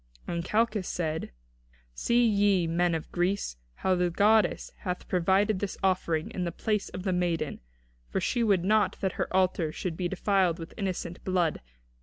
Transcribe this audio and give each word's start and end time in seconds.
And 0.27 0.43
Calchas 0.43 0.87
said: 0.87 1.31
"See 1.93 2.25
ye 2.25 2.65
this, 2.65 2.73
men 2.75 2.95
of 2.95 3.11
Greece, 3.11 3.57
how 3.75 3.93
the 3.93 4.09
goddess 4.09 4.71
hath 4.77 5.07
provided 5.07 5.59
this 5.59 5.77
offering 5.83 6.31
in 6.31 6.43
the 6.43 6.51
place 6.51 6.89
of 6.89 7.03
the 7.03 7.13
maiden, 7.13 7.59
for 8.09 8.19
she 8.19 8.43
would 8.43 8.63
not 8.65 8.97
that 9.01 9.11
her 9.11 9.31
altar 9.31 9.71
should 9.71 9.95
be 9.95 10.07
defiled 10.09 10.57
with 10.57 10.73
innocent 10.75 11.23
blood. 11.23 11.61